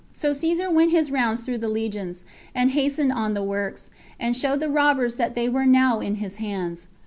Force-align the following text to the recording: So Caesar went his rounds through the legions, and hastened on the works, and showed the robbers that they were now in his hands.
So 0.11 0.33
Caesar 0.33 0.71
went 0.71 0.89
his 0.89 1.11
rounds 1.11 1.43
through 1.43 1.59
the 1.59 1.69
legions, 1.69 2.23
and 2.55 2.71
hastened 2.71 3.11
on 3.11 3.35
the 3.35 3.43
works, 3.43 3.91
and 4.19 4.35
showed 4.35 4.59
the 4.59 4.67
robbers 4.67 5.17
that 5.17 5.35
they 5.35 5.47
were 5.47 5.67
now 5.67 5.99
in 5.99 6.15
his 6.15 6.37
hands. 6.37 6.87